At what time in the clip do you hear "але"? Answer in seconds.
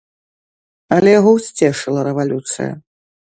0.97-1.09